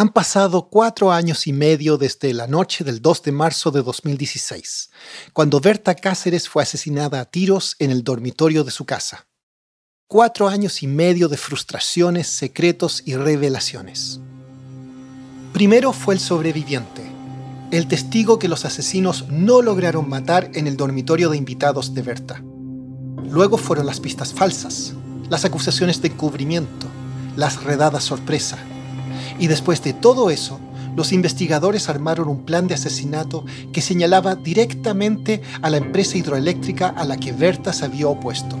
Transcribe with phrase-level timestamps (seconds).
[0.00, 4.88] Han pasado cuatro años y medio desde la noche del 2 de marzo de 2016,
[5.34, 9.26] cuando Berta Cáceres fue asesinada a tiros en el dormitorio de su casa.
[10.06, 14.20] Cuatro años y medio de frustraciones, secretos y revelaciones.
[15.52, 17.02] Primero fue el sobreviviente,
[17.70, 22.42] el testigo que los asesinos no lograron matar en el dormitorio de invitados de Berta.
[23.28, 24.94] Luego fueron las pistas falsas,
[25.28, 26.86] las acusaciones de encubrimiento,
[27.36, 28.56] las redadas sorpresa.
[29.40, 30.60] Y después de todo eso,
[30.94, 37.04] los investigadores armaron un plan de asesinato que señalaba directamente a la empresa hidroeléctrica a
[37.04, 38.56] la que Berta se había opuesto.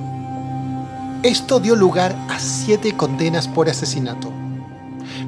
[1.22, 4.32] Esto dio lugar a siete condenas por asesinato.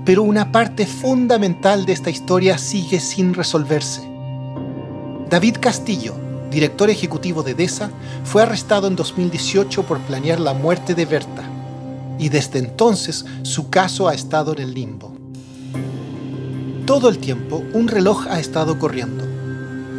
[0.07, 4.01] Pero una parte fundamental de esta historia sigue sin resolverse.
[5.29, 6.15] David Castillo,
[6.51, 7.91] director ejecutivo de DESA,
[8.25, 11.43] fue arrestado en 2018 por planear la muerte de Berta,
[12.19, 15.12] y desde entonces su caso ha estado en el limbo.
[16.87, 19.25] Todo el tiempo un reloj ha estado corriendo.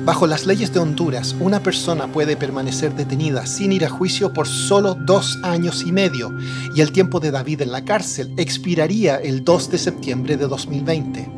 [0.03, 4.49] Bajo las leyes de Honduras, una persona puede permanecer detenida sin ir a juicio por
[4.49, 6.37] solo dos años y medio,
[6.75, 11.29] y el tiempo de David en la cárcel expiraría el 2 de septiembre de 2020.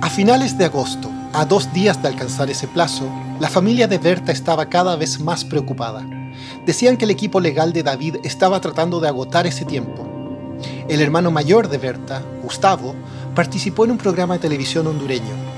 [0.00, 3.06] A finales de agosto, a dos días de alcanzar ese plazo,
[3.38, 6.06] la familia de Berta estaba cada vez más preocupada.
[6.64, 10.09] Decían que el equipo legal de David estaba tratando de agotar ese tiempo.
[10.88, 12.94] El hermano mayor de Berta, Gustavo,
[13.34, 15.50] participó en un programa de televisión hondureño.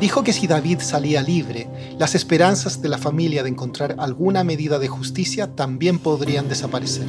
[0.00, 4.78] Dijo que si David salía libre, las esperanzas de la familia de encontrar alguna medida
[4.78, 7.06] de justicia también podrían desaparecer.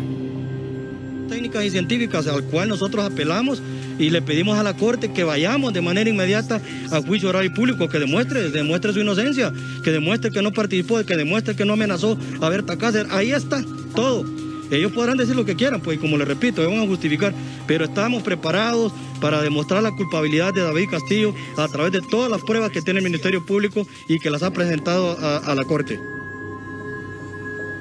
[1.27, 3.61] Técnicas y científicas al cual nosotros apelamos
[3.99, 6.61] y le pedimos a la Corte que vayamos de manera inmediata
[6.91, 9.51] a juicio oral y público, que demuestre, demuestre su inocencia,
[9.83, 13.11] que demuestre que no participó, que demuestre que no amenazó a Berta Cáceres.
[13.11, 13.61] Ahí está
[13.95, 14.23] todo.
[14.69, 17.33] Ellos podrán decir lo que quieran, pues como les repito, van a justificar,
[17.65, 22.41] pero estamos preparados para demostrar la culpabilidad de David Castillo a través de todas las
[22.41, 25.99] pruebas que tiene el Ministerio Público y que las ha presentado a la Corte.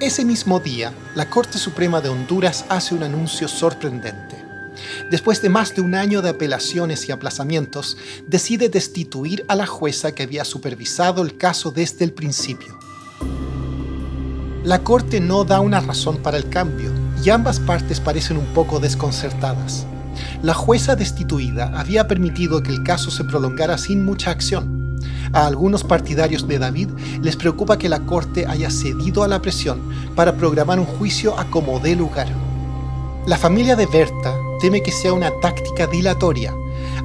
[0.00, 4.36] Ese mismo día, la Corte Suprema de Honduras hace un anuncio sorprendente.
[5.10, 7.96] Después de más de un año de apelaciones y aplazamientos,
[8.26, 12.78] decide destituir a la jueza que había supervisado el caso desde el principio.
[14.66, 16.90] La Corte no da una razón para el cambio
[17.22, 19.86] y ambas partes parecen un poco desconcertadas.
[20.42, 24.98] La jueza destituida había permitido que el caso se prolongara sin mucha acción.
[25.32, 26.88] A algunos partidarios de David
[27.22, 29.80] les preocupa que la Corte haya cedido a la presión
[30.16, 32.26] para programar un juicio a como dé lugar.
[33.24, 36.52] La familia de Berta teme que sea una táctica dilatoria,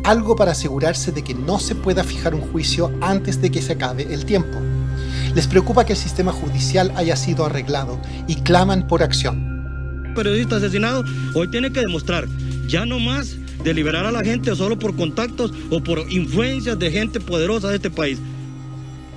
[0.03, 3.73] algo para asegurarse de que no se pueda fijar un juicio antes de que se
[3.73, 4.57] acabe el tiempo.
[5.35, 10.13] Les preocupa que el sistema judicial haya sido arreglado y claman por acción.
[10.15, 11.03] Periodista asesinado
[11.35, 12.27] hoy tiene que demostrar
[12.67, 16.91] ya no más de liberar a la gente solo por contactos o por influencias de
[16.91, 18.19] gente poderosa de este país.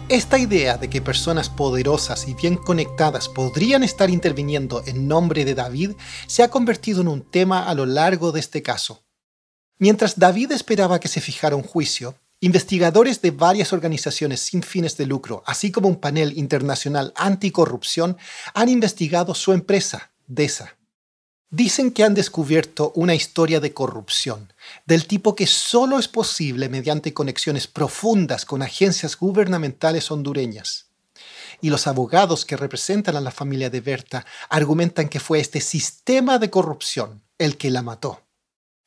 [0.08, 5.54] Esta idea de que personas poderosas y bien conectadas podrían estar interviniendo en nombre de
[5.54, 5.92] David
[6.26, 9.04] se ha convertido en un tema a lo largo de este caso.
[9.78, 15.06] Mientras David esperaba que se fijara un juicio, Investigadores de varias organizaciones sin fines de
[15.06, 18.18] lucro, así como un panel internacional anticorrupción,
[18.52, 20.76] han investigado su empresa, DESA.
[21.48, 24.52] Dicen que han descubierto una historia de corrupción,
[24.84, 30.88] del tipo que solo es posible mediante conexiones profundas con agencias gubernamentales hondureñas.
[31.62, 36.38] Y los abogados que representan a la familia de Berta argumentan que fue este sistema
[36.38, 38.20] de corrupción el que la mató.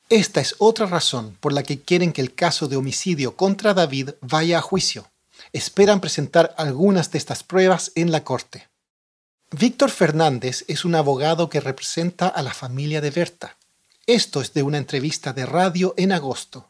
[0.09, 4.11] Esta es otra razón por la que quieren que el caso de homicidio contra David
[4.21, 5.07] vaya a juicio.
[5.51, 8.67] Esperan presentar algunas de estas pruebas en la corte.
[9.59, 13.57] Víctor Fernández es un abogado que representa a la familia de Berta.
[14.05, 16.69] Esto es de una entrevista de radio en agosto.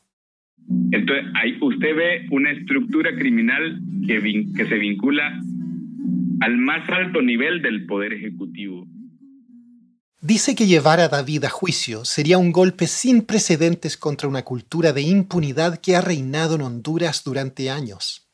[0.92, 5.40] Entonces, ahí usted ve una estructura criminal que, que se vincula
[6.42, 8.88] al más alto nivel del Poder Ejecutivo.
[10.22, 14.92] Dice que llevar a David a juicio sería un golpe sin precedentes contra una cultura
[14.92, 18.28] de impunidad que ha reinado en Honduras durante años.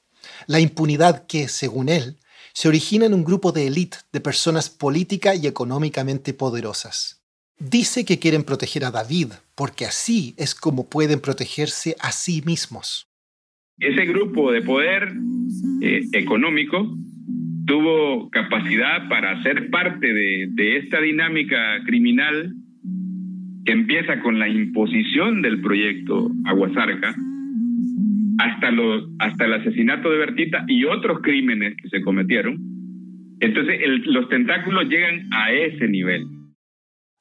[0.47, 2.17] La impunidad que, según él,
[2.53, 7.21] se origina en un grupo de élite de personas política y económicamente poderosas.
[7.59, 13.09] Dice que quieren proteger a David porque así es como pueden protegerse a sí mismos.
[13.77, 15.11] Ese grupo de poder
[15.81, 16.95] eh, económico
[17.65, 22.53] tuvo capacidad para ser parte de, esta dinámica criminal
[23.65, 27.15] que empieza con la imposición del proyecto Aguasarca
[28.39, 32.57] hasta, los, hasta el asesinato de Bertita y otros crímenes que se cometieron.
[33.39, 36.25] Entonces los tentáculos llegan a ese nivel.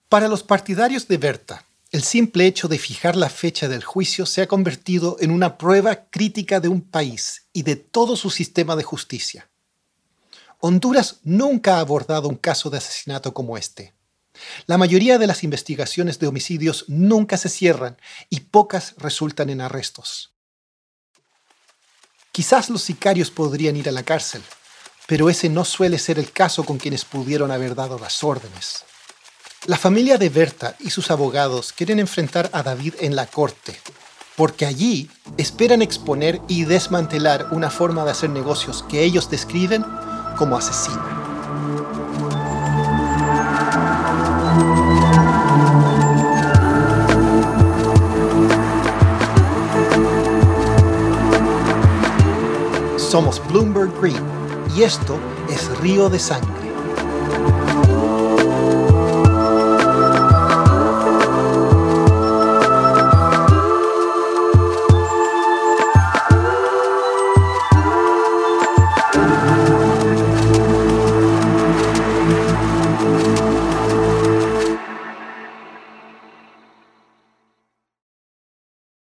[0.09, 1.63] Para los partidarios de Berta,
[1.93, 6.09] El simple hecho de fijar la fecha del juicio se ha convertido en una prueba
[6.11, 9.52] crítica de un país y de todo su sistema de justicia.
[10.65, 13.95] Honduras nunca ha abordado un caso de asesinato como este.
[14.67, 17.99] La mayoría de las investigaciones de homicidios nunca se cierran
[18.31, 20.31] y pocas resultan en arrestos.
[22.31, 24.41] Quizás los sicarios podrían ir a la cárcel,
[25.09, 28.85] pero ese no suele ser el caso con quienes pudieron haber dado las órdenes.
[29.67, 33.77] La familia de Berta y sus abogados quieren enfrentar a David en la corte,
[34.37, 39.85] porque allí esperan exponer y desmantelar una forma de hacer negocios que ellos describen
[40.37, 41.03] como asesina.
[52.97, 54.25] Somos Bloomberg Green
[54.75, 55.19] y esto
[55.51, 56.62] es Río de Sangre.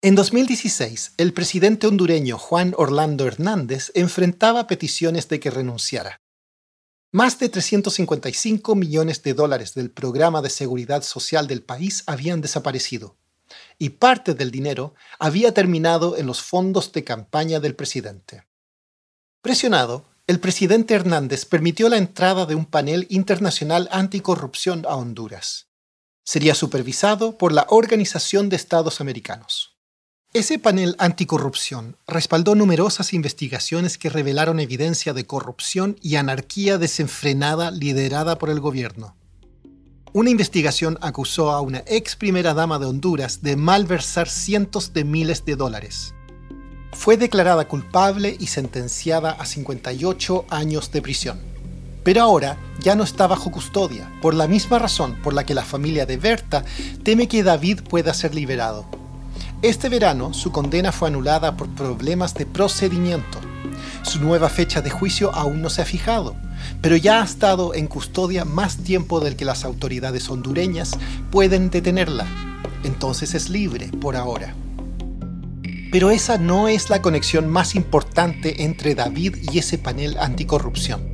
[0.05, 6.19] En 2016, el presidente hondureño Juan Orlando Hernández enfrentaba peticiones de que renunciara.
[7.13, 13.15] Más de 355 millones de dólares del programa de seguridad social del país habían desaparecido,
[13.79, 18.43] y parte del dinero había terminado en los fondos de campaña del presidente.
[19.41, 25.69] Presionado, el presidente Hernández permitió la entrada de un panel internacional anticorrupción a Honduras.
[26.25, 29.72] Sería supervisado por la Organización de Estados Americanos.
[30.35, 38.39] Ese panel anticorrupción respaldó numerosas investigaciones que revelaron evidencia de corrupción y anarquía desenfrenada liderada
[38.39, 39.15] por el gobierno.
[40.11, 45.45] Una investigación acusó a una ex primera dama de Honduras de malversar cientos de miles
[45.45, 46.15] de dólares.
[46.93, 51.39] Fue declarada culpable y sentenciada a 58 años de prisión.
[52.03, 55.63] Pero ahora ya no está bajo custodia, por la misma razón por la que la
[55.63, 56.65] familia de Berta
[57.03, 59.02] teme que David pueda ser liberado
[59.63, 63.39] este verano su condena fue anulada por problemas de procedimiento.
[64.01, 66.35] Su nueva fecha de juicio aún no se ha fijado,
[66.81, 70.97] pero ya ha estado en custodia más tiempo del que las autoridades hondureñas
[71.31, 72.27] pueden detenerla.
[72.83, 74.53] Entonces es libre por ahora.
[75.93, 81.07] Pero esa no es la conexión más importante entre David y ese panel anticorrupción.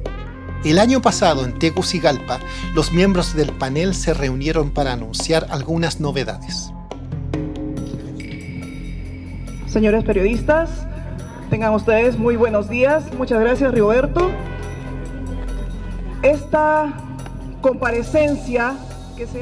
[0.63, 2.40] El año pasado en Tegucigalpa,
[2.74, 6.72] los miembros del panel se reunieron para anunciar algunas novedades.
[9.69, 10.69] Señores periodistas,
[11.51, 13.04] tengan ustedes muy buenos días.
[13.16, 14.31] Muchas gracias, Roberto.
[16.24, 16.92] Esta
[17.62, 18.75] comparecencia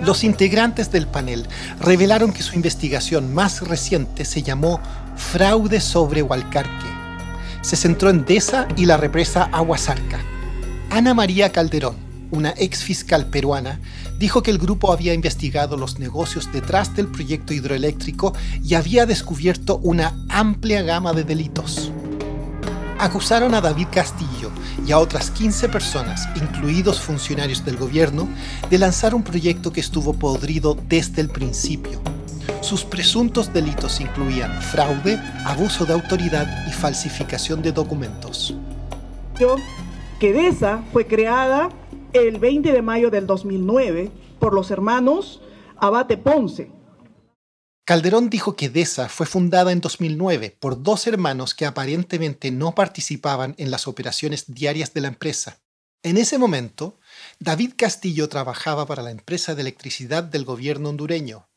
[0.02, 1.48] Los integrantes del panel
[1.80, 4.80] revelaron que su investigación más reciente se llamó
[5.16, 6.88] Fraude sobre Hualcarque.
[7.62, 10.20] Se centró en DESA y la represa Aguasarca.
[10.90, 11.96] Ana María Calderón,
[12.32, 13.80] una ex fiscal peruana,
[14.18, 18.34] dijo que el grupo había investigado los negocios detrás del proyecto hidroeléctrico
[18.64, 21.92] y había descubierto una amplia gama de delitos.
[23.00, 24.50] Acusaron a David Castillo
[24.86, 28.28] y a otras 15 personas, incluidos funcionarios del gobierno,
[28.70, 32.02] de lanzar un proyecto que estuvo podrido desde el principio.
[32.62, 38.56] Sus presuntos delitos incluían fraude, abuso de autoridad y falsificación de documentos.
[40.20, 41.70] Que DESA fue creada
[42.14, 45.42] el 20 de mayo del 2009 por los hermanos
[45.78, 46.72] Abate Ponce.
[47.86, 53.56] Calderón dijo que DESA fue fundada en 2009 por dos hermanos que aparentemente no participaban
[53.58, 55.62] en las operaciones diarias de la empresa.
[56.04, 57.00] En ese momento,
[57.40, 61.50] David Castillo trabajaba para la empresa de electricidad del gobierno hondureño.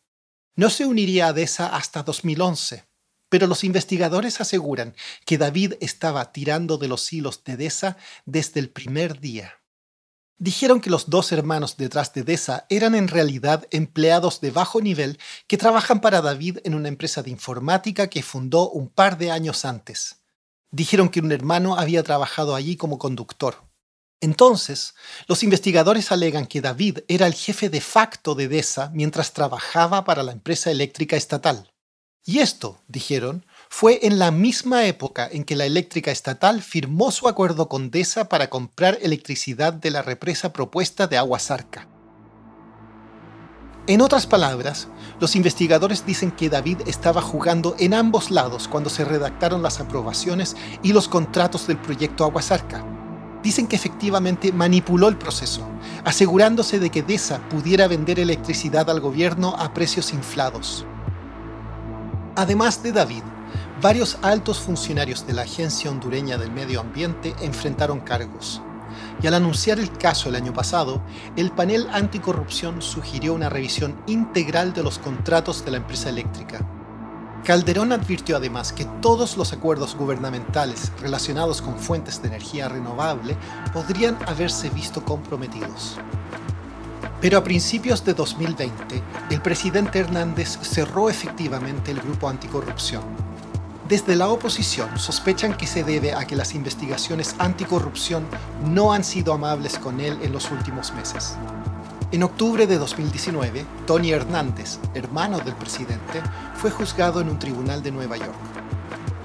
[0.57, 2.85] No se uniría a DESA hasta 2011,
[3.29, 8.71] pero los investigadores aseguran que David estaba tirando de los hilos de DESA desde el
[8.71, 9.60] primer día
[10.41, 15.19] dijeron que los dos hermanos detrás de Desa eran en realidad empleados de bajo nivel
[15.47, 19.65] que trabajan para David en una empresa de informática que fundó un par de años
[19.65, 20.23] antes.
[20.73, 23.63] Dijeron que un hermano había trabajado allí como conductor.
[24.23, 24.95] Entonces,
[25.27, 30.23] los investigadores alegan que David era el jefe de facto de DESA mientras trabajaba para
[30.23, 31.71] la empresa eléctrica estatal.
[32.25, 37.29] Y esto, dijeron, fue en la misma época en que la eléctrica estatal firmó su
[37.29, 41.87] acuerdo con DESA para comprar electricidad de la represa propuesta de Aguasarca.
[43.87, 44.89] En otras palabras,
[45.21, 50.57] los investigadores dicen que David estaba jugando en ambos lados cuando se redactaron las aprobaciones
[50.83, 52.85] y los contratos del proyecto Aguasarca.
[53.43, 55.67] dicen que efectivamente manipuló el proceso,
[56.05, 60.85] asegurándose de que DESA pudiera vender electricidad al gobierno a precios inflados.
[62.37, 63.23] Además de David,
[63.81, 68.61] varios altos funcionarios de la Agencia Hondureña del Medio Ambiente enfrentaron cargos.
[69.23, 71.01] Y al anunciar el caso el año pasado,
[71.37, 76.61] el panel anticorrupción sugirió una revisión integral de los contratos de la empresa eléctrica.
[77.45, 83.35] Calderón advirtió además que todos los acuerdos gubernamentales relacionados con fuentes de energía renovable
[83.73, 85.97] podrían haberse visto comprometidos.
[87.23, 93.30] Pero a principios de 2020, el presidente Hernández cerró efectivamente el grupo anticorrupción.
[93.91, 98.25] Desde la oposición sospechan que se debe a que las investigaciones anticorrupción
[98.65, 101.37] no han sido amables con él en los últimos meses.
[102.13, 106.23] En octubre de 2019, Tony Hernández, hermano del presidente,
[106.55, 108.31] fue juzgado en un tribunal de Nueva York.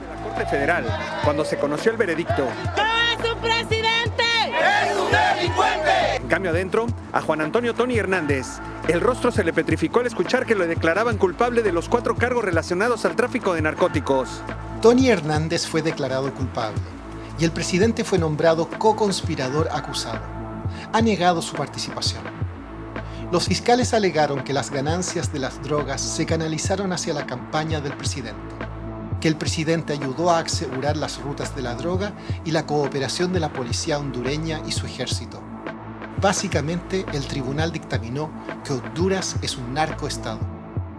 [0.09, 0.85] La Corte Federal,
[1.23, 4.23] cuando se conoció el veredicto, ¡No es un presidente!
[4.49, 5.24] ¡Es un
[6.27, 10.55] cambio adentro, a Juan Antonio Tony Hernández, el rostro se le petrificó al escuchar que
[10.55, 14.41] lo declaraban culpable de los cuatro cargos relacionados al tráfico de narcóticos.
[14.81, 16.81] Tony Hernández fue declarado culpable
[17.39, 20.21] y el presidente fue nombrado co-conspirador acusado.
[20.93, 22.23] Ha negado su participación.
[23.31, 27.97] Los fiscales alegaron que las ganancias de las drogas se canalizaron hacia la campaña del
[27.97, 28.55] presidente,
[29.19, 32.13] que el presidente ayudó a asegurar las rutas de la droga
[32.45, 35.41] y la cooperación de la policía hondureña y su ejército.
[36.25, 38.31] Básicamente, el tribunal dictaminó
[38.63, 40.39] que Honduras es un narcoestado.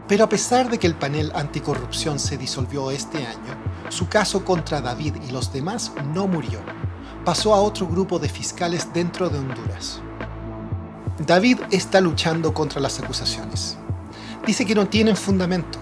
[0.07, 3.57] Pero a pesar de que el panel anticorrupción se disolvió este año,
[3.89, 6.61] su caso contra David y los demás no murió.
[7.25, 10.01] Pasó a otro grupo de fiscales dentro de Honduras.
[11.27, 13.79] David está luchando contra las acusaciones.
[14.47, 15.81] Dice que no tienen fundamento.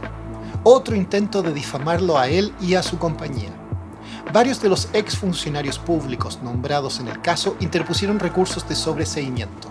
[0.63, 3.53] Otro intento de difamarlo a él y a su compañía.
[4.35, 9.69] Varios de los exfuncionarios públicos nombrados en el caso interpusieron recursos de sobreseimiento.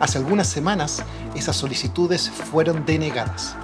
[0.00, 1.02] Hace algunas semanas,
[1.34, 3.56] esas solicitudes fueron denegadas.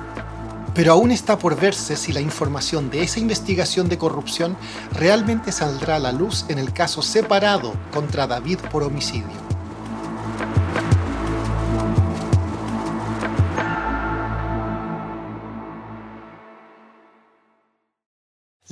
[0.75, 4.59] Pero aún está por verse si la información de esa investigación de corrupción
[4.93, 9.56] realmente saldrá a la luz en el caso separado contra David por homicidio.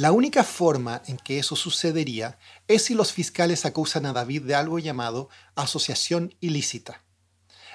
[0.05, 4.55] La única forma en que eso sucedería es si los fiscales acusan a David de
[4.55, 7.03] algo llamado asociación ilícita.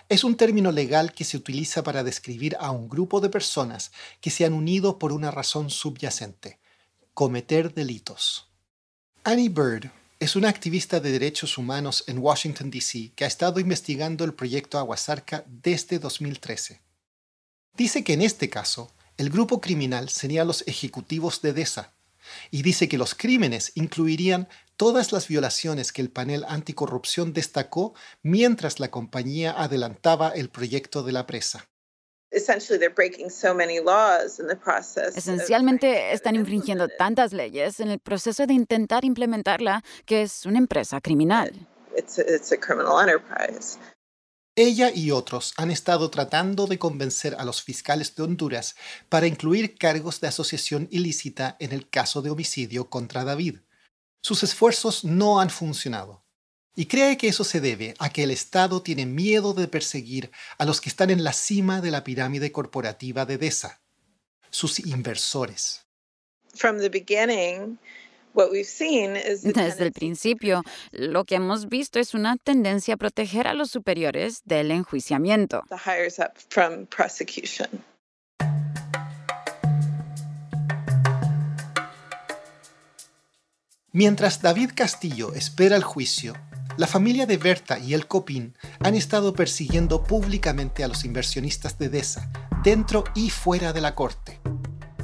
[0.10, 4.30] Es un término legal que se utiliza para describir a un grupo de personas que
[4.30, 6.60] se han unido por una razón subyacente,
[7.16, 8.48] cometer delitos.
[9.24, 13.12] Annie Bird es una activista de derechos humanos en Washington, D.C.
[13.16, 16.80] que ha estado investigando el proyecto Aguasarca desde 2013.
[17.76, 21.96] Dice que en este caso, el grupo criminal sería los ejecutivos de DESA,
[22.52, 27.94] y dice que los crímenes incluirían todas las violaciones que el panel anticorrupción destacó
[28.24, 31.70] mientras la compañía adelantaba el proyecto de la presa.
[35.18, 41.02] Esencialmente están infringiendo tantas leyes en el proceso de intentar implementarla que es una empresa
[41.02, 41.68] criminal.
[44.62, 48.76] Ella y otros han estado tratando de convencer a los fiscales de Honduras
[49.08, 53.60] para incluir cargos de asociación ilícita en el caso de homicidio contra David.
[54.22, 56.26] Sus esfuerzos no han funcionado.
[56.76, 60.66] Y cree que eso se debe a que el Estado tiene miedo de perseguir a
[60.66, 63.80] los que están en la cima de la pirámide corporativa de DESA,
[64.50, 65.86] sus inversores.
[68.34, 74.42] Desde el principio, lo que hemos visto es una tendencia a proteger a los superiores
[74.46, 75.64] del enjuiciamiento.
[83.92, 86.36] Mientras David Castillo espera el juicio,
[86.78, 91.90] la familia de Berta y el Copín han estado persiguiendo públicamente a los inversionistas de
[91.90, 92.32] DESA,
[92.64, 94.40] dentro y fuera de la corte.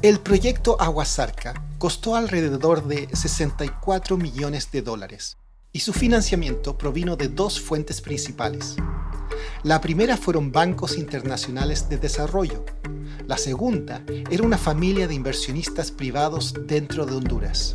[0.02, 5.38] El proyecto Aguasarca costó alrededor de 64 millones de dólares
[5.72, 8.76] y su financiamiento provino de dos fuentes principales.
[9.62, 12.62] La primera fueron bancos internacionales de desarrollo.
[13.26, 17.74] La segunda era una familia de inversionistas privados dentro de Honduras.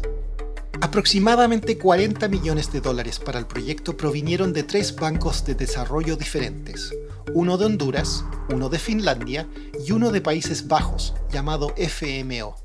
[0.79, 6.93] Aproximadamente 40 millones de dólares para el proyecto provinieron de tres bancos de desarrollo diferentes,
[7.33, 9.47] uno de Honduras, uno de Finlandia
[9.85, 12.55] y uno de Países Bajos, llamado FMO.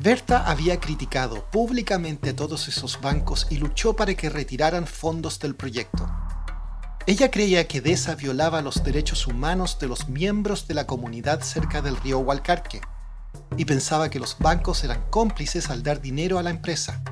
[0.00, 5.56] Berta había criticado públicamente a todos esos bancos y luchó para que retiraran fondos del
[5.56, 6.08] proyecto.
[7.06, 11.82] Ella creía que DESA violaba los derechos humanos de los miembros de la comunidad cerca
[11.82, 12.80] del río Hualcarque
[13.56, 17.02] y pensaba que los bancos eran cómplices al dar dinero a la empresa.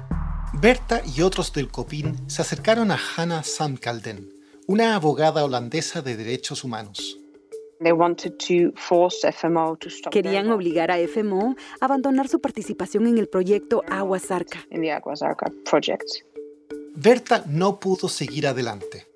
[0.53, 4.36] Berta y otros del COPIN se acercaron a Hannah Samkalden,
[4.67, 7.19] una abogada holandesa de derechos humanos.
[10.11, 14.67] Querían obligar a FMO a abandonar su participación en el proyecto Agua Zarca.
[16.95, 19.07] Berta no pudo seguir adelante.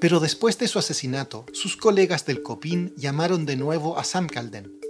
[0.00, 4.80] Pero después de su asesinato, sus colegas del COPIN llamaron de nuevo a Samkalden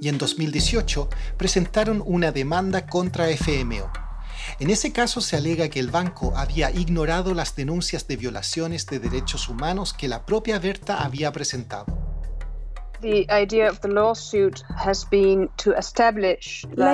[0.00, 4.01] y en 2018 presentaron una demanda contra FMO.
[4.58, 8.98] En ese caso se alega que el banco había ignorado las denuncias de violaciones de
[8.98, 11.86] derechos humanos que la propia Berta había presentado.
[13.00, 13.42] La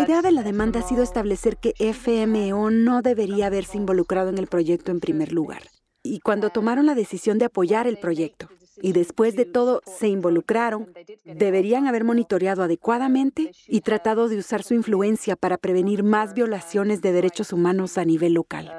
[0.00, 4.46] idea de la demanda ha sido establecer que FMO no debería haberse involucrado en el
[4.46, 5.62] proyecto en primer lugar
[6.02, 8.48] y cuando tomaron la decisión de apoyar el proyecto
[8.82, 10.92] y después de todo se involucraron,
[11.25, 17.12] deberían haber monitoreado adecuadamente y tratado de usar su influencia para prevenir más violaciones de
[17.12, 18.73] derechos humanos a nivel local.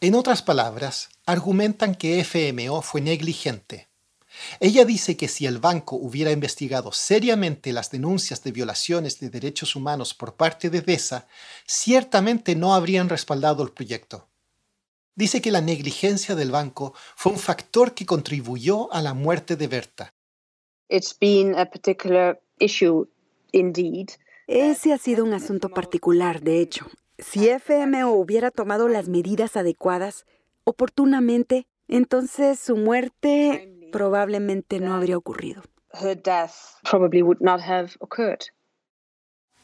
[0.00, 3.88] En otras palabras, argumentan que FMO fue negligente
[4.60, 9.76] ella dice que si el banco hubiera investigado seriamente las denuncias de violaciones de derechos
[9.76, 11.26] humanos por parte de DESA,
[11.66, 14.28] ciertamente no habrían respaldado el proyecto.
[15.16, 19.66] Dice que la negligencia del banco fue un factor que contribuyó a la muerte de
[19.66, 20.12] Berta.
[24.46, 26.86] Ese ha sido un asunto particular, de hecho.
[27.18, 30.26] Si FMO hubiera tomado las medidas adecuadas,
[30.64, 35.62] oportunamente, entonces su muerte probablemente no habría ocurrido.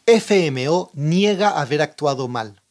[0.06, 2.61] FMO niega haber actuado mal.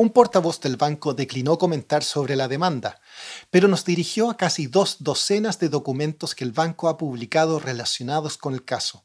[0.00, 3.02] Un portavoz del banco declinó comentar sobre la demanda,
[3.50, 8.38] pero nos dirigió a casi dos docenas de documentos que el banco ha publicado relacionados
[8.38, 9.04] con el caso.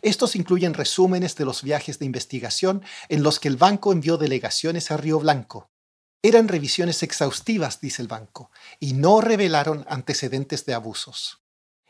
[0.00, 4.92] Estos incluyen resúmenes de los viajes de investigación en los que el banco envió delegaciones
[4.92, 5.72] a Río Blanco,
[6.22, 11.42] eran revisiones exhaustivas, dice el banco, y no revelaron antecedentes de abusos.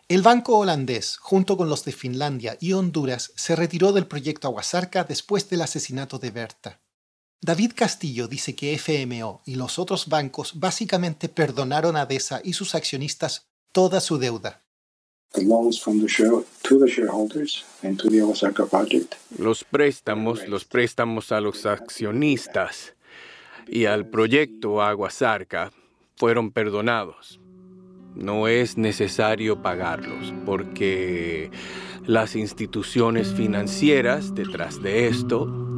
[0.09, 5.05] El banco holandés, junto con los de Finlandia y Honduras, se retiró del proyecto Aguasarca
[5.05, 6.82] después del asesinato de Berta.
[7.45, 12.77] David Castillo dice que FMO y los otros bancos básicamente perdonaron a DESA y sus
[12.77, 14.63] accionistas toda su deuda.
[19.37, 22.95] Los préstamos, los préstamos a los accionistas
[23.67, 25.73] y al proyecto Aguasarca
[26.15, 27.41] fueron perdonados.
[28.15, 31.51] No es necesario pagarlos porque
[32.07, 35.72] las instituciones financieras detrás de esto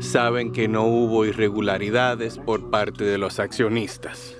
[0.00, 4.34] saben que no hubo irregularidades por parte de los accionistas.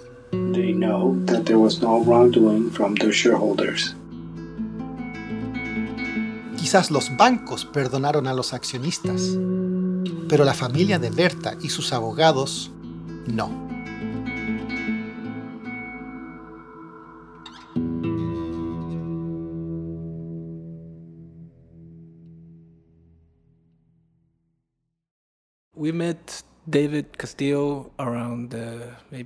[6.56, 9.38] Quizás los bancos perdonaron a los accionistas,
[10.28, 12.70] pero la familia de Berta y sus abogados
[13.26, 13.67] no.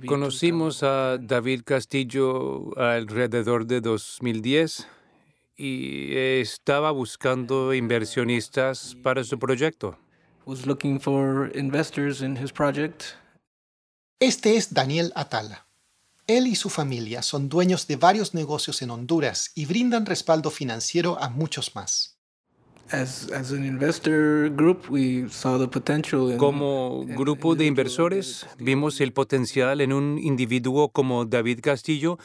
[0.07, 4.87] Conocimos a David Castillo alrededor de 2010
[5.57, 9.97] y estaba buscando inversionistas para su proyecto.
[10.45, 13.03] Was looking for investors in his project.
[14.19, 15.65] Este es Daniel Atala.
[16.27, 21.17] Él y su familia son dueños de varios negocios en Honduras y brindan respaldo financiero
[21.21, 22.12] a muchos más.
[26.37, 32.17] Como grupo de inversores, vimos el potencial en un individuo como David Castillo.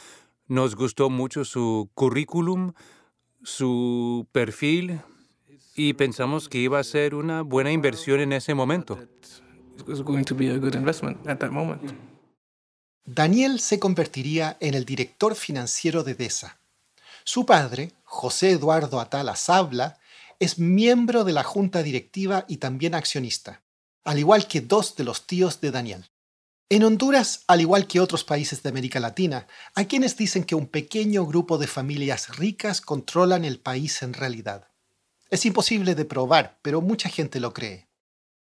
[0.47, 2.73] Nos gustó mucho su currículum,
[3.43, 4.99] su perfil
[5.75, 8.99] y pensamos que iba a ser una buena inversión en ese momento.
[13.05, 16.59] Daniel se convertiría en el director financiero de DESA.
[17.23, 19.97] Su padre, José Eduardo Atala Sabla,
[20.39, 23.61] es miembro de la junta directiva y también accionista,
[24.05, 26.09] al igual que dos de los tíos de Daniel.
[26.69, 30.67] En Honduras, al igual que otros países de América Latina, hay quienes dicen que un
[30.67, 34.67] pequeño grupo de familias ricas controlan el país en realidad.
[35.29, 37.89] Es imposible de probar, pero mucha gente lo cree.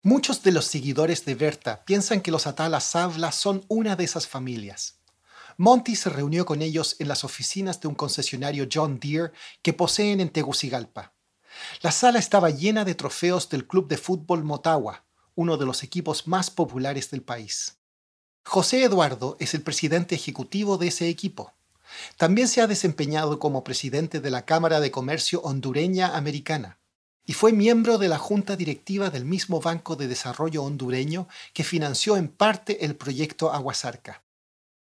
[0.03, 4.27] Muchos de los seguidores de Berta piensan que los Atala Sabla son una de esas
[4.27, 4.99] familias.
[5.57, 10.19] Monty se reunió con ellos en las oficinas de un concesionario John Deere que poseen
[10.19, 11.13] en Tegucigalpa.
[11.81, 16.27] La sala estaba llena de trofeos del club de fútbol Motagua, uno de los equipos
[16.27, 17.77] más populares del país.
[18.43, 21.53] José Eduardo es el presidente ejecutivo de ese equipo.
[22.17, 26.79] También se ha desempeñado como presidente de la Cámara de Comercio Hondureña Americana
[27.25, 32.17] y fue miembro de la junta directiva del mismo Banco de Desarrollo hondureño que financió
[32.17, 34.23] en parte el proyecto Aguasarca.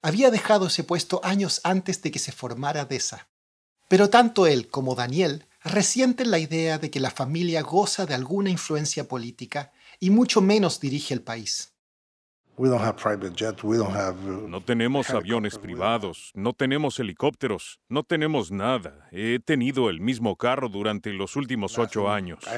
[0.03, 3.29] Había dejado ese puesto años antes de que se formara DESA.
[3.89, 8.51] Pero tanto él como Daniel resienten la idea de que la familia goza de alguna
[8.51, 11.73] influencia política y mucho menos dirige el país.
[12.59, 19.09] Uh, no tenemos aviones privados, no tenemos helicópteros, no tenemos nada.
[19.13, 22.45] He tenido el mismo carro durante los últimos ocho años.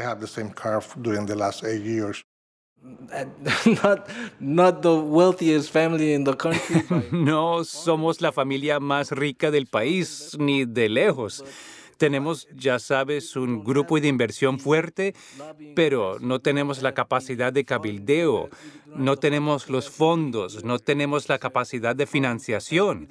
[7.11, 11.45] No somos la familia más rica del país, ni de lejos.
[11.99, 15.15] Tenemos, ya sabes, un grupo de inversión fuerte,
[15.75, 18.49] pero no tenemos la capacidad de cabildeo,
[18.87, 23.09] no tenemos los fondos, no tenemos la capacidad de financiación.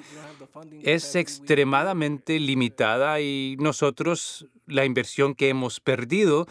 [0.82, 6.48] Es extremadamente limitada y nosotros, la inversión que hemos perdido,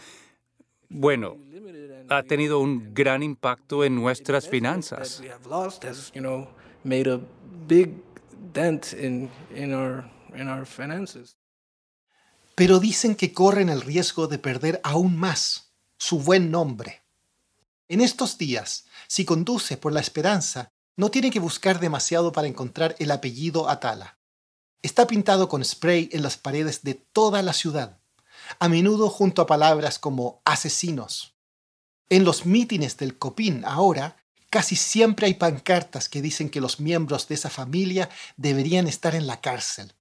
[0.89, 1.37] bueno,
[2.09, 5.21] ha tenido un gran impacto en nuestras finanzas.
[12.57, 17.03] Pero dicen que corren el riesgo de perder aún más su buen nombre.
[17.87, 22.95] En estos días, si conduce por la esperanza, no tiene que buscar demasiado para encontrar
[22.97, 24.17] el apellido Atala.
[24.81, 27.99] Está pintado con spray en las paredes de toda la ciudad,
[28.57, 31.37] a menudo junto a palabras como asesinos,
[32.09, 34.15] en los mítines del Copín ahora,
[34.49, 39.27] casi siempre hay pancartas que dicen que los miembros de esa familia deberían estar en
[39.27, 39.93] la cárcel.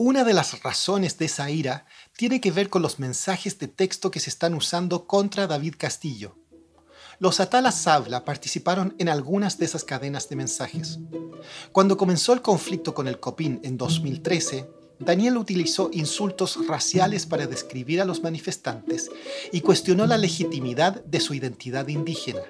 [0.00, 1.84] Una de las razones de esa ira
[2.16, 6.36] tiene que ver con los mensajes de texto que se están usando contra David Castillo.
[7.18, 11.00] Los Atala Sabla participaron en algunas de esas cadenas de mensajes.
[11.72, 18.00] Cuando comenzó el conflicto con el Copín en 2013, Daniel utilizó insultos raciales para describir
[18.00, 19.10] a los manifestantes
[19.50, 22.42] y cuestionó la legitimidad de su identidad indígena.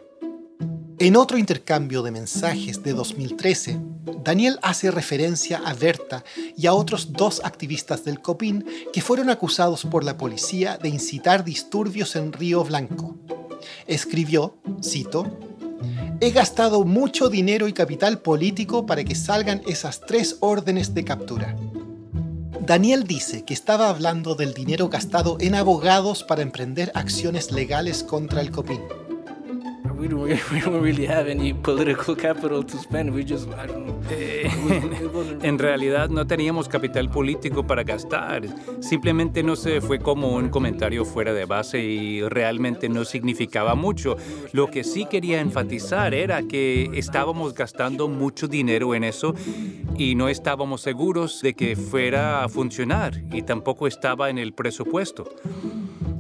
[1.01, 3.79] En otro intercambio de mensajes de 2013,
[4.25, 6.25] Daniel hace referencia a Berta
[6.57, 11.45] y a otros dos activistas del COPIN que fueron acusados por la policía de incitar
[11.45, 13.17] disturbios en Río Blanco.
[13.87, 15.39] Escribió, cito,
[16.21, 21.57] He gastado mucho dinero y capital político para que salgan esas tres órdenes de captura.
[22.61, 28.41] Daniel dice que estaba hablando del dinero gastado en abogados para emprender acciones legales contra
[28.41, 28.81] el COPIN.
[35.43, 38.43] En realidad no teníamos capital político para gastar.
[38.81, 44.17] Simplemente no se fue como un comentario fuera de base y realmente no significaba mucho.
[44.53, 49.35] Lo que sí quería enfatizar era que estábamos gastando mucho dinero en eso
[49.97, 55.29] y no estábamos seguros de que fuera a funcionar y tampoco estaba en el presupuesto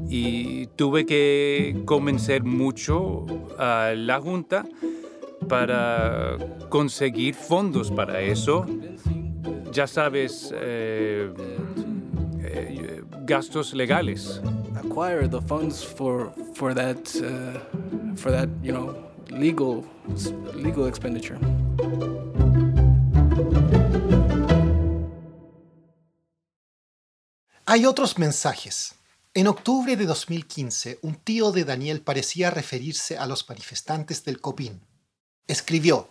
[0.08, 3.26] y tuve que convencer mucho
[3.58, 4.66] a la Junta
[5.48, 6.36] para
[6.68, 8.66] conseguir fondos para eso.
[9.72, 11.30] Ya sabes, eh,
[12.40, 14.40] eh, gastos legales.
[14.74, 17.58] Acquire the funds for for that uh,
[18.16, 18.94] for that you know
[19.30, 19.84] legal
[20.54, 21.38] legal expenditure.
[27.66, 28.97] Hay otros mensajes
[29.38, 34.80] en octubre de 2015, un tío de Daniel parecía referirse a los manifestantes del Copín.
[35.46, 36.08] Escribió,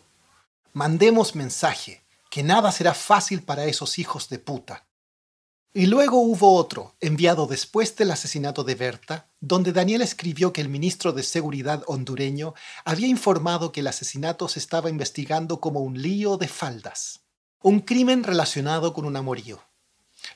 [0.71, 4.87] Mandemos mensaje, que nada será fácil para esos hijos de puta.
[5.73, 10.69] Y luego hubo otro, enviado después del asesinato de Berta, donde Daniel escribió que el
[10.69, 12.53] ministro de Seguridad hondureño
[12.85, 17.25] había informado que el asesinato se estaba investigando como un lío de faldas,
[17.61, 19.59] un crimen relacionado con un amorío.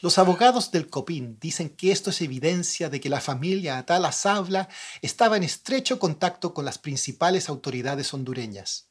[0.02, 4.68] Los abogados del COPIN dicen que esto es evidencia de que la familia Atala Sabla
[5.04, 8.90] estaba en estrecho contacto con las principales autoridades hondureñas.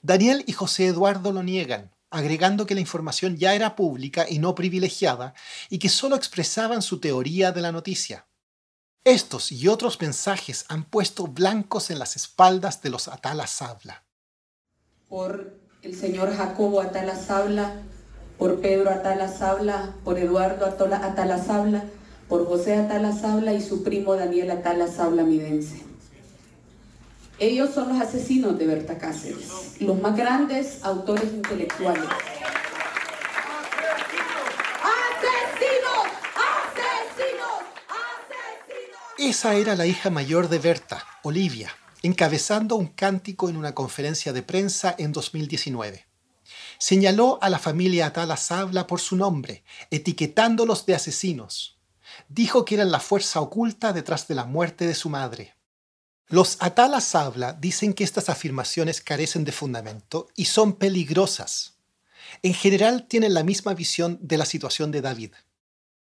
[0.00, 4.54] Daniel y José Eduardo lo niegan, agregando que la información ya era pública y no
[4.54, 5.34] privilegiada
[5.68, 8.26] y que solo expresaban su teoría de la noticia.
[9.04, 14.04] Estos y otros mensajes han puesto blancos en las espaldas de los Atala Sabla.
[15.10, 17.82] Por el señor Jacobo Atala Sabla,
[18.38, 21.84] por Pedro Atala Sabla, por Eduardo Atala Sabla,
[22.28, 25.82] por José Atala Sabla y su primo Daniel Atala Sabla Midense.
[27.40, 32.08] Ellos son los asesinos de Berta Cáceres, los más grandes autores intelectuales.
[39.18, 41.70] Esa era la hija mayor de Berta, Olivia,
[42.02, 46.07] encabezando un cántico en una conferencia de prensa en 2019
[46.78, 51.76] señaló a la familia Atala Sabla por su nombre, etiquetándolos de asesinos.
[52.28, 55.54] dijo que eran la fuerza oculta detrás de la muerte de su madre.
[56.28, 61.74] Los Atala Sabla dicen que estas afirmaciones carecen de fundamento y son peligrosas.
[62.42, 65.32] En general tienen la misma visión de la situación de David.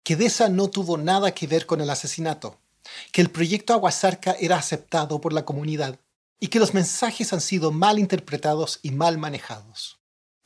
[0.03, 2.59] Que Deza no tuvo nada que ver con el asesinato,
[3.13, 6.01] que el proyecto Aguasarca era aceptado por la comunidad
[6.41, 9.98] y que los mensajes han sido mal interpretados y mal manejados.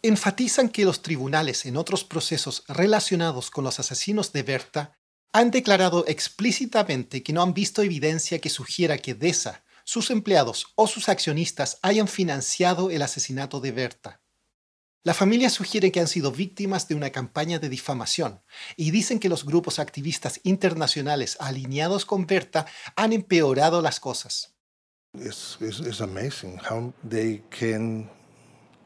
[0.05, 4.99] Enfatizan que los tribunales en otros procesos relacionados con los asesinos de Berta
[5.33, 10.89] han declarado explícitamente que no han visto evidencia que sugiera que DESA, sus empleados o
[10.89, 14.21] sus accionistas hayan financiado el asesinato de Berta.
[15.05, 18.43] La familia sugiere que han sido víctimas de una campaña de difamación
[18.77, 24.55] y dicen que los grupos activistas internacionales alineados con Berta han empeorado las cosas.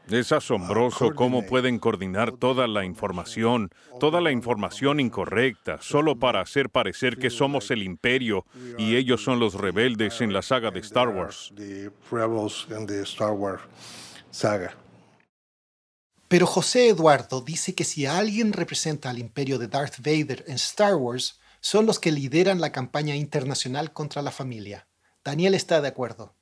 [0.09, 6.69] Es asombroso cómo pueden coordinar toda la información, toda la información incorrecta, solo para hacer
[6.69, 8.45] parecer que somos el imperio
[8.77, 11.53] y ellos son los rebeldes en la saga de Star Wars.
[16.29, 20.95] Pero José Eduardo dice que si alguien representa al imperio de Darth Vader en Star
[20.95, 24.87] Wars, son los que lideran la campaña internacional contra la familia.
[25.23, 26.36] Daniel está de acuerdo.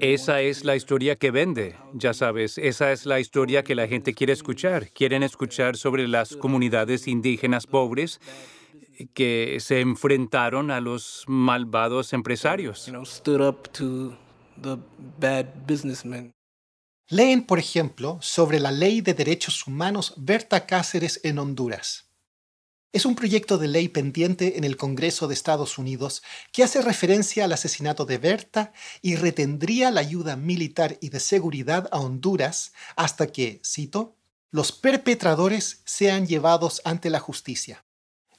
[0.00, 4.14] Esa es la historia que vende, ya sabes, esa es la historia que la gente
[4.14, 4.90] quiere escuchar.
[4.90, 8.20] Quieren escuchar sobre las comunidades indígenas pobres
[9.12, 12.90] que se enfrentaron a los malvados empresarios.
[17.08, 22.13] Leen, por ejemplo, sobre la ley de derechos humanos Berta Cáceres en Honduras.
[22.94, 27.44] Es un proyecto de ley pendiente en el Congreso de Estados Unidos que hace referencia
[27.44, 33.26] al asesinato de Berta y retendría la ayuda militar y de seguridad a Honduras hasta
[33.26, 34.14] que, cito,
[34.52, 37.84] los perpetradores sean llevados ante la justicia.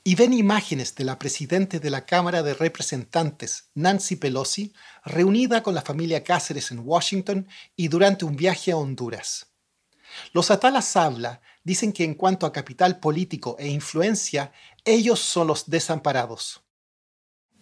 [0.05, 4.71] Y ven imágenes de la presidenta de la Cámara de Representantes, Nancy Pelosi,
[5.03, 9.47] reunida con la familia Cáceres en Washington y durante un viaje a Honduras.
[10.31, 14.53] Los Atalas habla dicen que en cuanto a capital político e influencia,
[14.85, 16.61] ellos son los desamparados.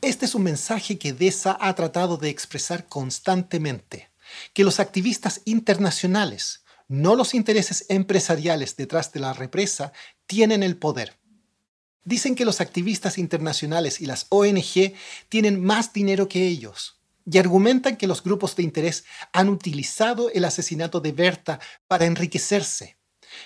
[0.01, 4.11] Este es un mensaje que DESA ha tratado de expresar constantemente,
[4.53, 9.93] que los activistas internacionales, no los intereses empresariales detrás de la represa,
[10.27, 11.17] tienen el poder.
[12.03, 14.93] Dicen que los activistas internacionales y las ONG
[15.29, 20.43] tienen más dinero que ellos, y argumentan que los grupos de interés han utilizado el
[20.43, 22.97] asesinato de Berta para enriquecerse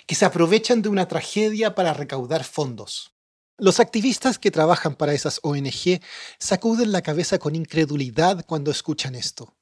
[0.06, 3.14] que se aprovechan de una tragedia para recaudar fondos.
[3.58, 6.00] Los activistas que trabajan para esas ONG
[6.38, 9.56] sacuden la cabeza con incredulidad cuando escuchan esto.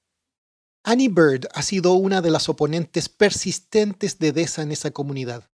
[0.83, 5.49] Annie Bird ha sido una de las oponentes persistentes de DESA en esa comunidad.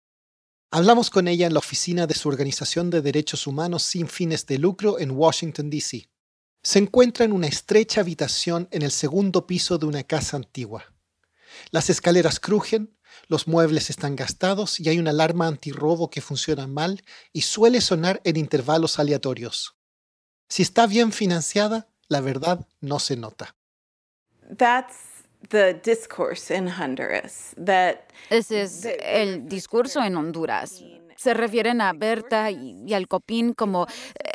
[0.71, 4.59] Hablamos con ella en la oficina de su organización de derechos humanos sin fines de
[4.59, 6.09] lucro en Washington, D.C.
[6.63, 10.93] Se encuentra en una estrecha habitación en el segundo piso de una casa antigua.
[11.71, 12.96] Las escaleras crujen,
[13.29, 18.21] los muebles están gastados y hay una alarma antirrobo que funciona mal y suele sonar
[18.25, 19.77] en intervalos aleatorios.
[20.49, 23.57] Si está bien financiada, la verdad no se nota.
[28.31, 30.83] Ese es el discurso en Honduras.
[31.17, 33.87] Se refieren a Berta y, al Copín como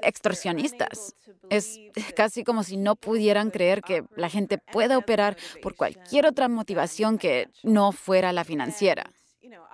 [0.02, 1.16] extorsionistas.
[1.50, 1.80] Es
[2.16, 7.18] casi como si no pudieran creer que la gente pueda operar por cualquier otra motivación
[7.18, 9.12] que no fuera la financiera.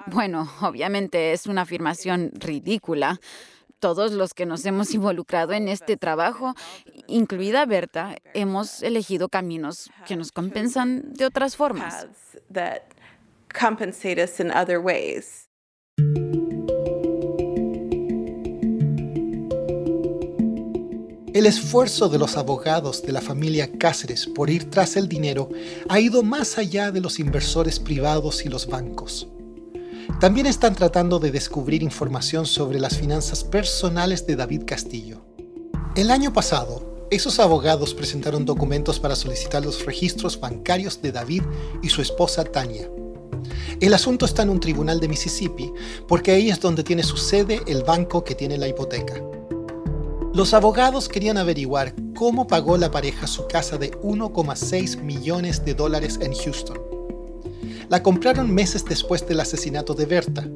[0.08, 3.20] Bueno, obviamente es una afirmación ridícula.
[3.80, 6.56] Todos los que nos hemos involucrado en este trabajo,
[7.06, 12.08] incluida Berta, hemos elegido caminos que nos compensan de otras formas.
[21.38, 25.50] El esfuerzo de los abogados de la familia Cáceres por ir tras el dinero
[25.88, 29.28] ha ido más allá de los inversores privados y los bancos.
[30.20, 35.22] También están tratando de descubrir información sobre las finanzas personales de David Castillo.
[35.96, 41.44] El año pasado, esos abogados presentaron documentos para solicitar los registros bancarios de David
[41.84, 42.90] y su esposa Tania.
[43.80, 45.72] El asunto está en un tribunal de Mississippi
[46.08, 49.22] porque ahí es donde tiene su sede el banco que tiene la hipoteca.
[50.38, 56.20] Los abogados querían averiguar cómo pagó la pareja su casa de 1,6 millones de dólares
[56.22, 56.80] en Houston.
[57.90, 60.48] La compraron meses después del asesinato de Berta.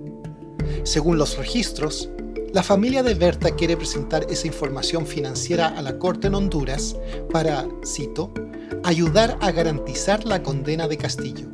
[0.84, 2.12] Según los registros,
[2.54, 6.96] la familia de Berta quiere presentar esa información financiera a la Corte en Honduras
[7.32, 8.32] para, cito,
[8.84, 11.50] ayudar a garantizar la condena de Castillo.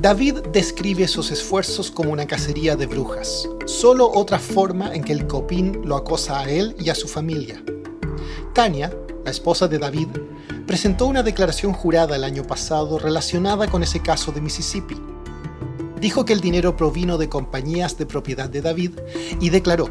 [0.00, 5.26] David describe esos esfuerzos como una cacería de brujas, solo otra forma en que el
[5.26, 7.60] copín lo acosa a él y a su familia.
[8.54, 10.06] Tania, la esposa de David,
[10.68, 14.96] presentó una declaración jurada el año pasado relacionada con ese caso de Mississippi.
[16.00, 18.92] Dijo que el dinero provino de compañías de propiedad de David
[19.40, 19.90] y declaró,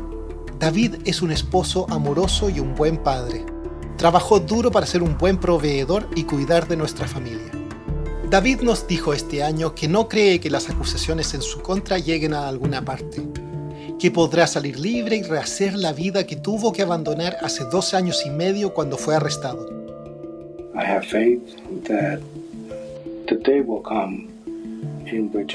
[0.57, 3.45] David es un esposo amoroso y un buen padre.
[3.97, 7.56] Trabajó duro para ser un buen proveedor y cuidar de nuestra familia.
[8.29, 12.33] David nos dijo este año que no cree que las acusaciones en su contra lleguen
[12.33, 13.21] a alguna parte,
[13.97, 18.25] que podrá salir libre y rehacer la vida que tuvo que abandonar hace dos años
[18.25, 19.69] y medio cuando fue arrestado.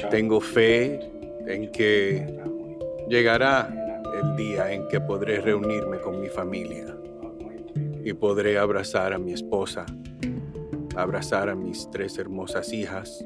[0.09, 0.99] Tengo fe
[1.45, 2.25] en que
[3.07, 6.87] llegará el día en que podré reunirme con mi familia
[8.03, 9.85] y podré abrazar a mi esposa
[10.95, 13.23] abrazar a mis tres hermosas hijas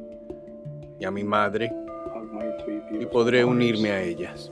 [0.99, 1.71] y a mi madre
[2.99, 4.51] y podré unirme a ellas.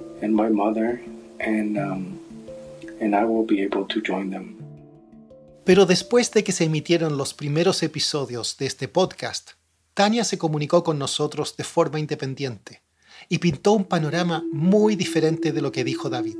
[5.63, 9.51] Pero después de que se emitieron los primeros episodios de este podcast,
[9.93, 12.81] Tania se comunicó con nosotros de forma independiente
[13.29, 16.37] y pintó un panorama muy diferente de lo que dijo David.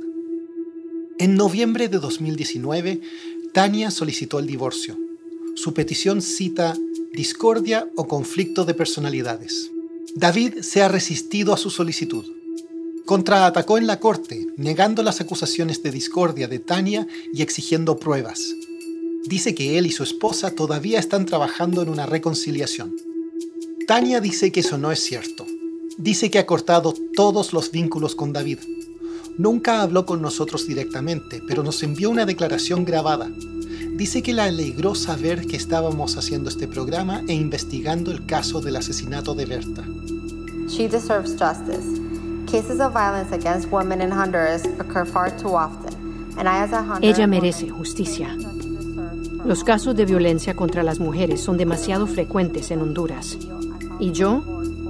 [1.18, 3.00] En noviembre de 2019,
[3.52, 5.05] Tania solicitó el divorcio
[5.56, 6.76] su petición cita
[7.14, 9.70] discordia o conflicto de personalidades.
[10.14, 12.26] David se ha resistido a su solicitud.
[13.06, 18.54] Contraatacó en la corte, negando las acusaciones de discordia de Tania y exigiendo pruebas.
[19.24, 22.94] Dice que él y su esposa todavía están trabajando en una reconciliación.
[23.86, 25.46] Tania dice que eso no es cierto.
[25.96, 28.58] Dice que ha cortado todos los vínculos con David.
[29.38, 33.30] Nunca habló con nosotros directamente, pero nos envió una declaración grabada
[33.96, 38.76] dice que le alegró saber que estábamos haciendo este programa e investigando el caso del
[38.76, 39.82] asesinato de Berta.
[40.68, 42.00] She deserves justice.
[42.46, 45.94] Cases of violence against women in Honduras occur far too often.
[46.38, 48.36] And I as a Ella merece justicia.
[49.44, 53.38] Los casos de violencia contra las mujeres son demasiado frecuentes en Honduras.
[53.98, 54.42] Y yo,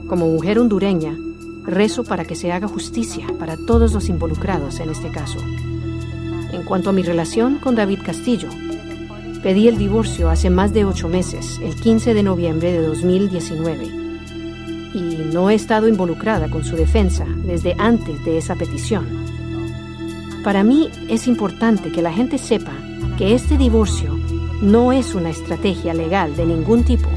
[0.09, 1.17] como mujer hondureña,
[1.65, 5.39] rezo para que se haga justicia para todos los involucrados en este caso.
[6.53, 8.49] En cuanto a mi relación con David Castillo,
[9.47, 13.85] Pedí el divorcio hace más de ocho meses, el 15 de noviembre de 2019,
[14.93, 19.07] y no he estado involucrada con su defensa desde antes de esa petición.
[20.43, 22.73] Para mí es importante que la gente sepa
[23.17, 24.19] que este divorcio
[24.63, 27.09] no es una estrategia legal de ningún tipo.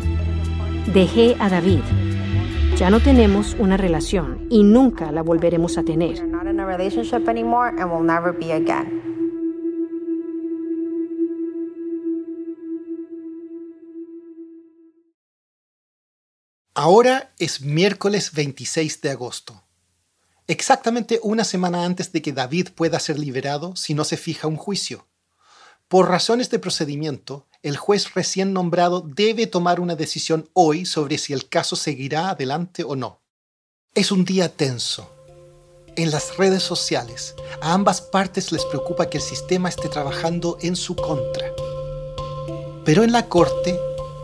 [0.94, 1.82] Dejé a David.
[2.76, 6.24] Ya no tenemos una relación y nunca la volveremos a tener.
[16.82, 19.66] Ahora es miércoles 26 de agosto,
[20.48, 24.56] exactamente una semana antes de que David pueda ser liberado si no se fija un
[24.56, 25.06] juicio.
[25.90, 31.34] Por razones de procedimiento, el juez recién nombrado debe tomar una decisión hoy sobre si
[31.34, 33.20] el caso seguirá adelante o no.
[33.94, 35.12] Es un día tenso.
[35.98, 40.78] En las redes sociales, a ambas partes les preocupa que el sistema esté trabajando en
[40.78, 41.52] su contra.
[42.86, 43.78] Pero en la corte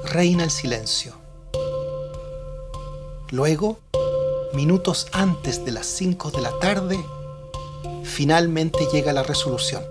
[0.06, 1.25] reina el silencio.
[3.32, 3.80] Luego,
[4.54, 7.04] minutos antes de las 5 de la tarde,
[8.04, 9.84] finalmente llega la resolución.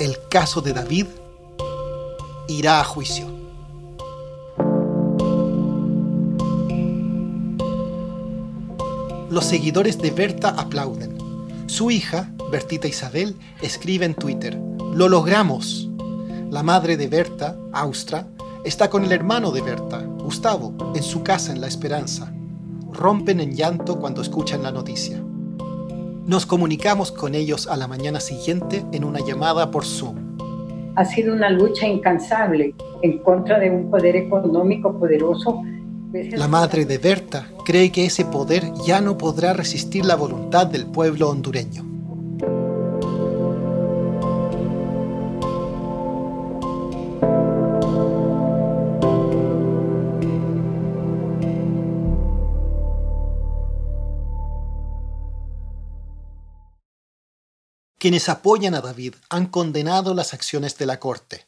[0.00, 1.06] El caso de David
[2.48, 3.28] irá a juicio.
[9.30, 11.16] Los seguidores de Berta aplauden.
[11.68, 14.60] Su hija, Bertita Isabel, escribe en Twitter,
[14.92, 15.88] Lo logramos.
[16.50, 18.26] La madre de Berta, Austra,
[18.64, 22.32] está con el hermano de Berta, Gustavo, en su casa en La Esperanza.
[22.92, 25.20] Rompen en llanto cuando escuchan la noticia.
[26.24, 30.36] Nos comunicamos con ellos a la mañana siguiente en una llamada por Zoom.
[30.94, 35.64] Ha sido una lucha incansable en contra de un poder económico poderoso.
[36.12, 40.86] La madre de Berta cree que ese poder ya no podrá resistir la voluntad del
[40.86, 41.89] pueblo hondureño.
[58.00, 61.46] Quienes apoyan a David han condenado las acciones de la corte,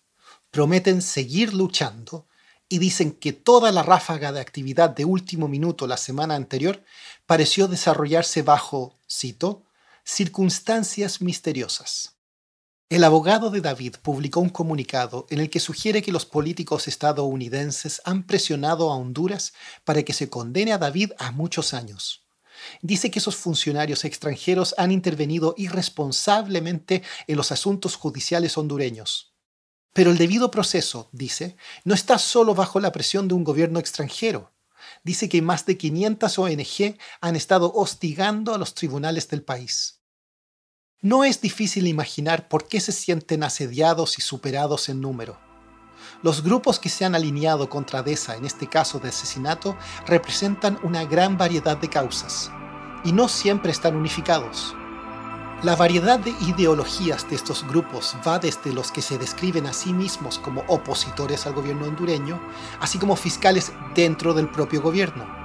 [0.50, 2.26] prometen seguir luchando
[2.68, 6.84] y dicen que toda la ráfaga de actividad de último minuto la semana anterior
[7.24, 9.64] pareció desarrollarse bajo, cito,
[10.04, 12.16] circunstancias misteriosas.
[12.90, 18.02] El abogado de David publicó un comunicado en el que sugiere que los políticos estadounidenses
[18.04, 22.26] han presionado a Honduras para que se condene a David a muchos años.
[22.80, 29.34] Dice que esos funcionarios extranjeros han intervenido irresponsablemente en los asuntos judiciales hondureños.
[29.92, 34.52] Pero el debido proceso, dice, no está solo bajo la presión de un gobierno extranjero.
[35.04, 40.00] Dice que más de 500 ONG han estado hostigando a los tribunales del país.
[41.00, 45.51] No es difícil imaginar por qué se sienten asediados y superados en número.
[46.22, 51.04] Los grupos que se han alineado contra DESA en este caso de asesinato representan una
[51.04, 52.52] gran variedad de causas
[53.04, 54.76] y no siempre están unificados.
[55.64, 59.92] La variedad de ideologías de estos grupos va desde los que se describen a sí
[59.92, 62.40] mismos como opositores al gobierno hondureño,
[62.80, 65.42] así como fiscales dentro del propio gobierno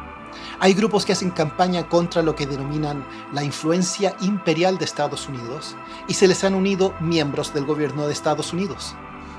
[0.59, 5.75] hay grupos que hacen campaña contra lo que denominan la influencia imperial de Estados Unidos
[6.07, 8.95] y se les han unido miembros del gobierno de Estados Unidos.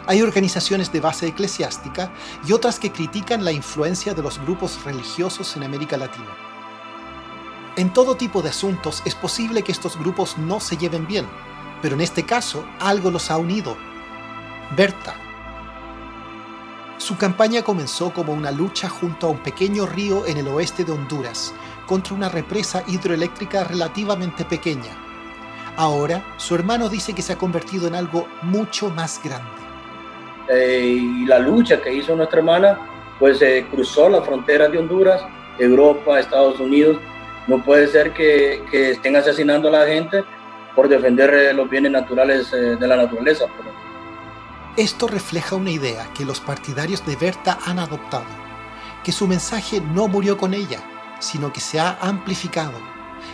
[0.08, 2.10] Hay organizaciones de base eclesiástica
[2.46, 6.34] y otras que critican la influencia de los grupos religiosos en América Latina.
[7.76, 11.26] En todo tipo de asuntos es posible que estos grupos no se lleven bien,
[11.82, 13.76] pero en este caso algo los ha unido.
[14.74, 15.14] Berta,
[16.96, 20.92] su campaña comenzó como una lucha junto a un pequeño río en el oeste de
[20.92, 21.52] Honduras
[21.86, 24.96] contra una represa hidroeléctrica relativamente pequeña.
[25.76, 29.67] Ahora, su hermano dice que se ha convertido en algo mucho más grande.
[30.48, 32.78] Eh, y la lucha que hizo nuestra hermana,
[33.18, 35.22] pues eh, cruzó las fronteras de Honduras,
[35.58, 36.98] Europa, Estados Unidos.
[37.46, 40.24] No puede ser que, que estén asesinando a la gente
[40.74, 43.46] por defender eh, los bienes naturales de la naturaleza.
[44.76, 48.26] Esto refleja una idea que los partidarios de Berta han adoptado,
[49.02, 50.78] que su mensaje no murió con ella,
[51.18, 52.78] sino que se ha amplificado,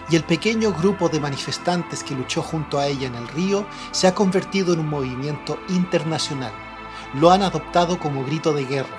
[0.09, 4.07] y el pequeño grupo de manifestantes que luchó junto a ella en el río se
[4.07, 6.53] ha convertido en un movimiento internacional.
[7.15, 8.99] Lo han adoptado como grito de guerra.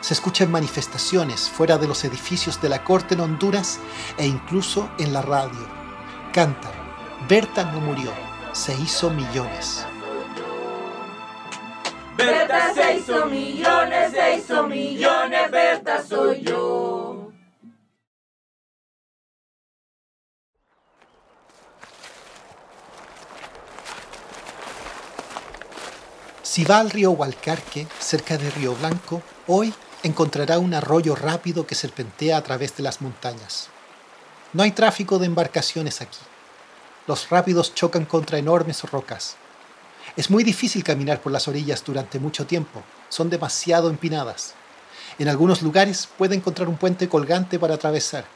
[0.00, 3.78] Se escucha en manifestaciones fuera de los edificios de la corte en Honduras
[4.18, 5.68] e incluso en la radio.
[6.32, 6.72] Cantan,
[7.28, 8.10] Berta no murió,
[8.52, 9.86] se hizo millones.
[12.16, 17.21] Berta se hizo millones, se hizo millones, Berta soy yo.
[26.52, 29.72] Si va al río Hualcarque, cerca de Río Blanco, hoy
[30.02, 33.70] encontrará un arroyo rápido que serpentea a través de las montañas.
[34.52, 36.18] No hay tráfico de embarcaciones aquí.
[37.06, 39.36] Los rápidos chocan contra enormes rocas.
[40.14, 44.52] Es muy difícil caminar por las orillas durante mucho tiempo, son demasiado empinadas.
[45.18, 48.26] En algunos lugares puede encontrar un puente colgante para atravesar.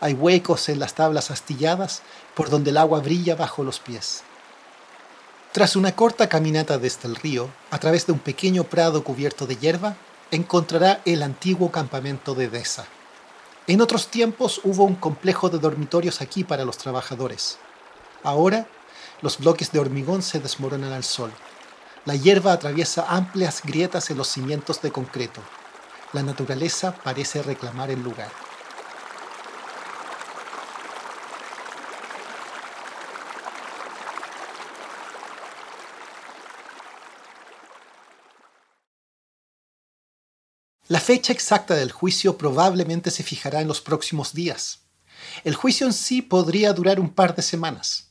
[0.00, 2.02] Hay huecos en las tablas astilladas
[2.34, 4.24] por donde el agua brilla bajo los pies.
[5.52, 9.56] Tras una corta caminata desde el río, a través de un pequeño prado cubierto de
[9.56, 9.96] hierba,
[10.30, 12.86] encontrará el antiguo campamento de Deza.
[13.66, 17.58] En otros tiempos hubo un complejo de dormitorios aquí para los trabajadores.
[18.22, 18.66] Ahora
[19.20, 21.30] los bloques de hormigón se desmoronan al sol.
[22.06, 25.42] La hierba atraviesa amplias grietas en los cimientos de concreto.
[26.14, 28.30] La naturaleza parece reclamar el lugar.
[40.92, 44.80] La fecha exacta del juicio probablemente se fijará en los próximos días.
[45.42, 48.10] El juicio en sí podría durar un par de semanas.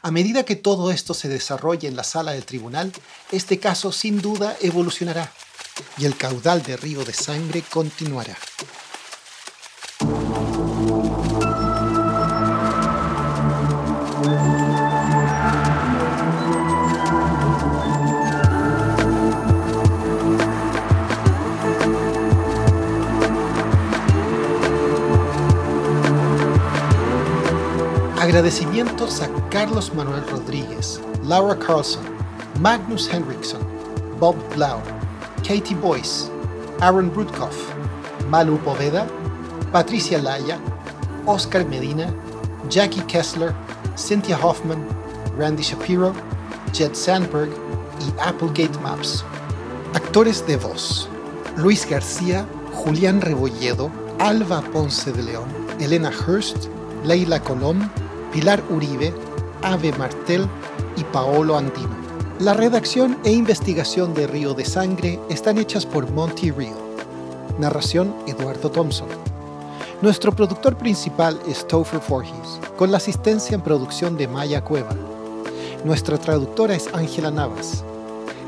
[0.00, 2.94] A medida que todo esto se desarrolle en la sala del tribunal,
[3.30, 5.30] este caso sin duda evolucionará
[5.98, 8.38] y el caudal de río de sangre continuará.
[28.34, 32.02] Agradecimientos a Carlos Manuel Rodríguez, Laura Carlson,
[32.58, 33.60] Magnus Henriksson,
[34.18, 34.82] Bob Blau,
[35.46, 36.28] Katie Boyce,
[36.80, 37.54] Aaron Rutkoff,
[38.28, 39.06] Malu Poveda,
[39.70, 40.58] Patricia Laya,
[41.26, 42.12] Oscar Medina,
[42.68, 43.54] Jackie Kessler,
[43.94, 44.84] Cynthia Hoffman,
[45.36, 46.12] Randy Shapiro,
[46.72, 47.50] Jed Sandberg
[48.00, 49.24] y Applegate Maps.
[49.92, 51.08] Actores de voz:
[51.56, 55.46] Luis García, Julián Rebolledo, Alba Ponce de León,
[55.78, 56.66] Elena Hurst,
[57.04, 57.88] Leila Colón,
[58.34, 59.14] Pilar Uribe,
[59.62, 60.48] Ave Martel
[60.96, 61.94] y Paolo Andino.
[62.40, 66.74] La redacción e investigación de Río de Sangre están hechas por Monty Real.
[67.60, 69.06] Narración Eduardo Thompson.
[70.02, 74.96] Nuestro productor principal es Topher Forges, con la asistencia en producción de Maya Cueva.
[75.84, 77.84] Nuestra traductora es Ángela Navas.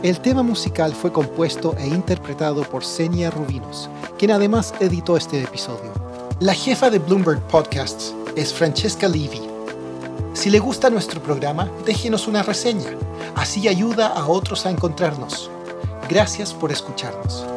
[0.02, 5.92] El tema musical fue compuesto e interpretado por Senia Rubinos, quien además editó este episodio.
[6.40, 9.55] La jefa de Bloomberg Podcasts es Francesca Levy.
[10.36, 12.90] Si le gusta nuestro programa, déjenos una reseña.
[13.36, 15.50] Así ayuda a otros a encontrarnos.
[16.10, 17.55] Gracias por escucharnos.